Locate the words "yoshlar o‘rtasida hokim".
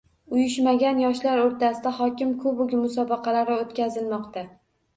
1.03-2.33